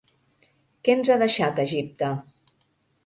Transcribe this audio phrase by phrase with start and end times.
[0.87, 2.13] Què ens ha deixat Egipte?